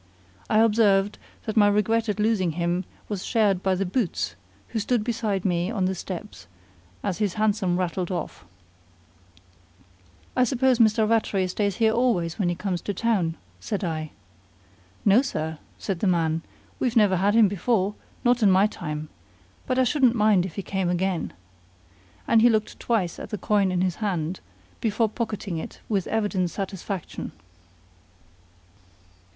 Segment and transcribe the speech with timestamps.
[0.49, 4.33] I observed that my regret at losing him was shared by the boots,
[4.69, 6.47] who stood beside me on the steps
[7.03, 8.43] as his hansom rattled off.
[10.35, 11.07] "I suppose Mr.
[11.07, 14.09] Rattray stays here always when he comes to town?" said I.
[15.05, 16.41] "No, sir," said the man,
[16.79, 17.93] "we've never had him before,
[18.23, 19.07] not in my time;
[19.67, 21.31] but I shouldn't mind if he came again."
[22.27, 24.39] And he looked twice at the coin in his hand
[24.79, 27.33] before pocketing it with evident satisfaction.